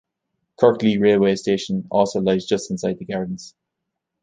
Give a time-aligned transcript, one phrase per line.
[0.59, 3.53] Kirklee railway station also lies just inside the gardens.